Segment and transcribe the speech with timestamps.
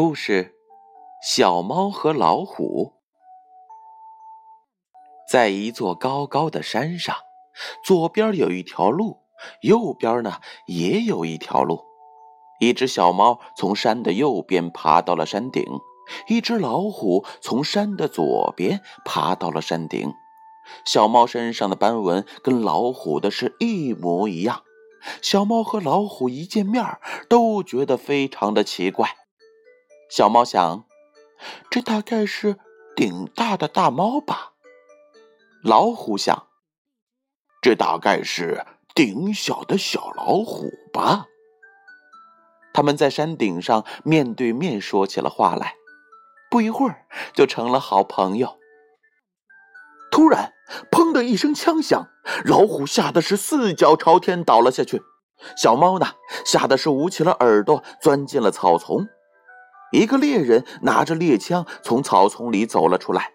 [0.00, 0.54] 故事：
[1.20, 2.92] 小猫和老虎。
[5.28, 7.16] 在一座高高的山上，
[7.84, 9.16] 左边有一条路，
[9.60, 10.34] 右边呢
[10.68, 11.84] 也有一条路。
[12.60, 15.64] 一只小猫从山的右边爬到了山顶，
[16.28, 20.12] 一只老虎从山的左边爬到了山顶。
[20.86, 24.62] 小猫身上的斑纹跟老虎的是一模一样。
[25.20, 26.84] 小猫和老虎一见面，
[27.28, 29.16] 都觉得非常的奇怪。
[30.08, 30.84] 小猫想，
[31.70, 32.56] 这大概是
[32.96, 34.52] 顶大的大猫吧。
[35.62, 36.46] 老虎想，
[37.60, 41.26] 这大概是顶小的小老虎吧。
[42.72, 45.74] 他们在山顶上面对面说起了话来，
[46.50, 48.56] 不一会儿就成了好朋友。
[50.10, 50.54] 突然，
[50.90, 52.08] 砰的一声枪响，
[52.44, 55.02] 老虎吓得是四脚朝天倒了下去。
[55.56, 56.06] 小猫呢，
[56.46, 59.06] 吓得是捂起了耳朵，钻进了草丛。
[59.92, 63.32] 一个猎人拿着猎枪从草丛里走了出来，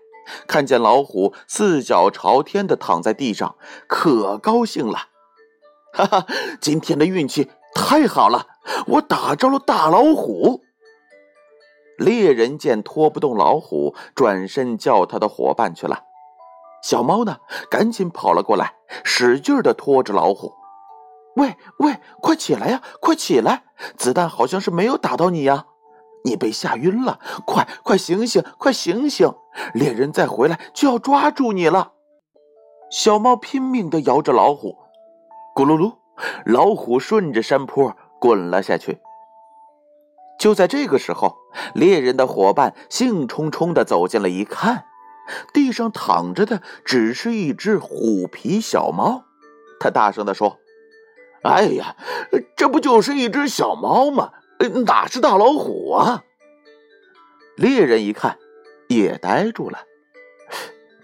[0.48, 3.56] 看见老虎四脚朝天的躺在地上，
[3.88, 5.10] 可高兴了。
[5.94, 6.26] 哈哈，
[6.60, 8.48] 今天的运气太好了，
[8.88, 10.62] 我打着了大老虎。
[11.98, 16.04] 猎人见拖不动老虎，转身叫他的伙伴去了。
[16.84, 17.38] 小猫呢，
[17.70, 18.74] 赶紧跑了过来，
[19.04, 20.54] 使劲的拖着老虎。
[21.36, 23.64] 喂喂，快起来呀，快起来！
[23.96, 25.66] 子弹好像是没有打到你呀，
[26.24, 27.20] 你被吓晕了。
[27.46, 29.32] 快快醒醒，快醒醒！
[29.74, 31.94] 猎人再回来就要抓住你了。
[32.90, 34.78] 小猫拼命的摇着老虎，
[35.56, 35.96] 咕噜噜，
[36.46, 39.00] 老虎顺着山坡滚了下去。
[40.40, 41.38] 就在这个时候，
[41.74, 44.86] 猎人的伙伴兴冲冲的走进来，一看。
[45.54, 49.24] 地上躺着的只是一只虎皮小猫，
[49.80, 50.58] 他大声地说
[51.44, 51.96] ：“哎呀，
[52.58, 54.32] 这不就是一只小猫吗？
[54.70, 56.24] 哪是大老虎啊？”
[57.58, 58.38] 猎人一看，
[58.88, 59.80] 也呆住了。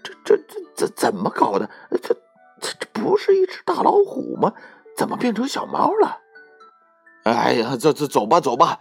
[0.02, 1.70] 这、这、这、怎怎么搞的？
[1.90, 2.14] 这、
[2.60, 4.52] 这、这不是一只大老虎吗？
[4.96, 6.18] 怎么变成小猫了？
[7.22, 8.80] 哎呀，走走走吧，走吧。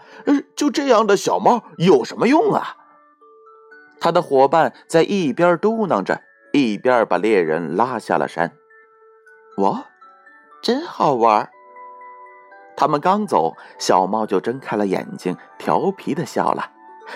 [0.55, 2.75] 就这样的小猫有什么用啊？
[4.01, 6.21] 他的伙伴在一边嘟囔着，
[6.53, 8.51] 一边把猎人拉下了山。
[9.57, 9.85] 哇，
[10.61, 11.49] 真好玩！
[12.79, 16.71] 他们刚走，小猫就睁开了眼睛，调皮的笑了。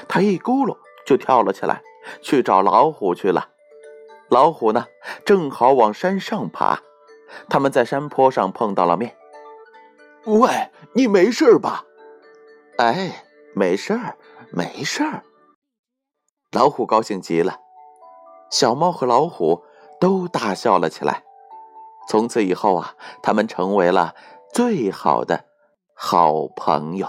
[0.09, 1.81] 它一咕噜就跳了起来，
[2.21, 3.47] 去找老虎去了。
[4.27, 4.85] 老虎呢，
[5.25, 6.81] 正好往山上爬。
[7.47, 9.15] 他们在山坡上碰到了面。
[10.25, 10.49] 喂，
[10.91, 11.85] 你没事吧？
[12.77, 13.23] 哎，
[13.55, 14.17] 没事儿，
[14.51, 15.23] 没事儿。
[16.51, 17.55] 老虎高兴极了，
[18.51, 19.63] 小猫和老虎
[19.97, 21.23] 都大笑了起来。
[22.09, 24.13] 从此以后啊，他们成为了
[24.53, 25.45] 最好的
[26.05, 27.07] 好朋友。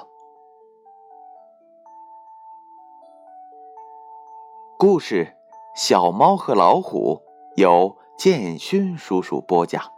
[4.79, 5.25] 故事
[5.75, 7.21] 《小猫和老虎》
[7.61, 9.94] 由建勋叔叔播讲。